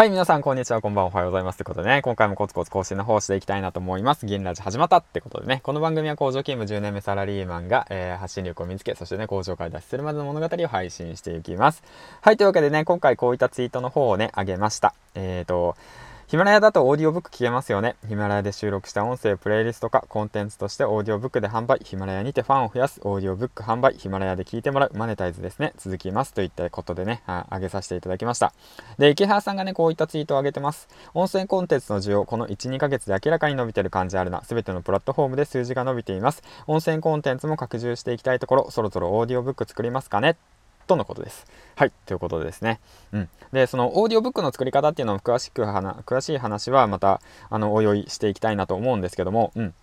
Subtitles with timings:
[0.00, 1.58] はい、皆さん、こんにちは、こんばんは、おはようございます。
[1.58, 4.24] ということでね、今回もコツコツ更新の方をしていきたいなと思います。
[4.24, 11.82] 銀ラジ始まったってことでね、この番組は工場勤務10年目サラリーマンが、えー、発信力を身につけ、そしてね、工場から脱出するまでの物語を配信していきます。
[12.22, 14.94] はい、というわけでね、今回こういったツイートの方をね、あげました。
[15.14, 15.76] えーと、
[16.30, 17.96] ヒマラヤだとオーディオブック聞けますよね。
[18.06, 25.72] ヒマラヤで収録した音声、プレイリストか、コンテンツとしてオーディオブックで販売、ヒマラヤにてファンを増やす、オーディオブック販売、ヒマラヤで聞いてもらう、マネタイズですね。
[25.76, 26.32] 続きます。
[26.32, 28.52] といったことでね、あげさせていただきました。
[28.96, 30.86] で、池原さんがね、こういったツイートを上げてます。
[31.14, 34.44] 音声コンテンツの需要、この1、2ヶ月で明らかに伸びてる感じあるな。
[34.44, 36.44] すべてのプラットフォームで数字が伸びています。
[36.68, 40.36] 音声コンテンツも拡充していきたいところ、そろそろオーディオブック作りますかね
[40.90, 41.46] とのことです。
[41.76, 42.80] はい、ということでですね。
[43.12, 43.28] うん。
[43.52, 49.74] で、そのオーディオブックの作り方っていうのを詳しく詳しい話はまた、あの、お話ししていきたいなと思うんですけども、うん。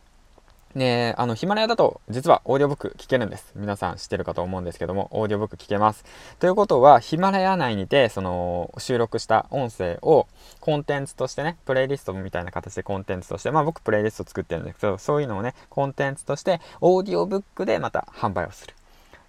[0.76, 3.54] ねあの、ヒマラヤだと実はオーディオブック聞けるんです。
[3.56, 6.04] 皆さん知ってるかと思うんですけども、オーディオブック聞けます。
[6.40, 10.28] ということは、ヒマラヤ内にて、その、収録した音声を
[10.60, 18.77] コンテンツとしてね、プレイリストみたいな形でコンテンツとして、まあ僕プレイリスト作ってるんですけど、そういうのをね、コンテンツとして、オーディオブックでまた販売をする。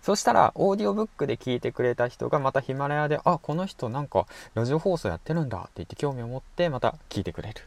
[0.02, 7.60] そしたら、オーディオブックで聞いてくれた人がまたヒマラヤで、あ、この人なんかラジオ放送やってるんだって言って興味を持ってまた聞いてくれる。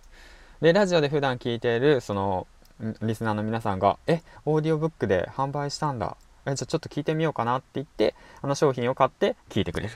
[0.62, 2.48] で、ラジオで普段聞いている、その、
[3.02, 6.18] リスナーの皆さんが、え、オーディオブックで販売したんだ。
[6.46, 9.94] え、じゃあちょっと聞いてみようかなって言って、あの商品を買って聞いてくれる。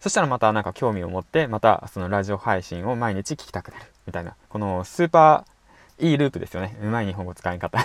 [0.00, 3.86] そしたらまたなんか興味を持って、またそのラジオ配信を毎日聞きたくなる。
[4.06, 4.36] みたいな。
[4.48, 6.76] このスーパーいいループですよね。
[6.82, 7.78] うまい日本語使い方。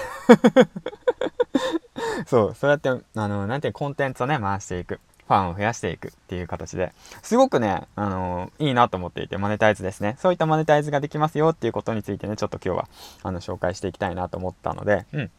[2.29, 4.99] そう、そうやって、あの、なんていうコンテンツをね、回していく。
[5.27, 6.91] ファンを増やしていくっていう形で、
[7.21, 10.15] すごくね、あのいいなと思っていて、マネタイズですね。
[10.19, 12.87] そういったマネタイズができますよっていうことについてね、ちょっと今日は、
[13.21, 15.31] あの、紹介していきたいなと思ったので、うん。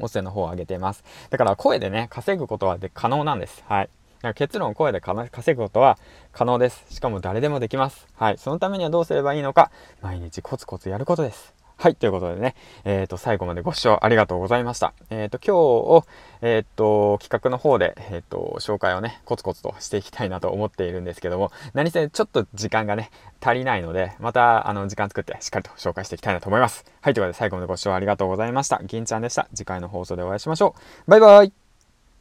[0.00, 1.04] 音声の方を上げています。
[1.30, 3.62] だから声でね、稼ぐことはで可能なんです。
[3.68, 3.88] はい。
[4.34, 5.98] 結論、声で稼ぐことは
[6.32, 6.84] 可能です。
[6.90, 8.08] しかも誰でもできます。
[8.16, 8.38] はい。
[8.38, 11.61] そのためにはどうすればいいのか、毎日コツコツやることです。
[11.82, 14.94] はい、ということでね、えっ、ー、と、最後までご視聴ありがとうございました。
[15.10, 16.06] えっ、ー、と、今日を、
[16.40, 23.10] えっ、ー、と、企画の方で、えっ、と、紹介をね、コツコツとしていきたいなと思っているんですけども、何せちょっと時間がね、
[23.40, 26.84] 足りないので、また、あの、時間作ってしっかりと紹介していきたいなと思います。
[27.00, 28.80] はい、ということで最後までご視聴ありがとうございました。
[28.84, 29.48] 銀ちゃんでした。
[29.52, 30.76] 次回の放送でお会いしましょ
[31.08, 31.10] う。
[31.10, 31.61] バイバイ